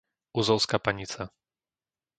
[0.39, 1.23] Uzovská Panica